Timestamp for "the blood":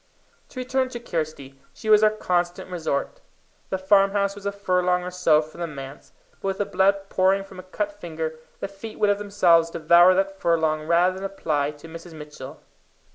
6.57-7.09